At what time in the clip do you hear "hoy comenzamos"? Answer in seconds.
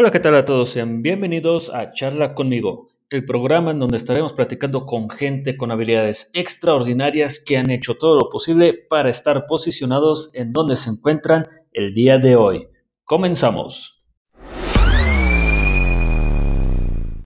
12.36-13.97